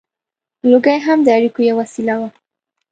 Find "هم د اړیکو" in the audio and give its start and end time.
1.05-1.59